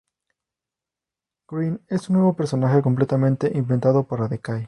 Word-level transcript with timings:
Green 1.47 1.79
es 1.87 2.09
un 2.09 2.15
nuevo 2.15 2.35
personaje 2.35 2.81
completamente 2.81 3.51
inventado 3.55 4.07
para 4.07 4.27
"Decay". 4.27 4.59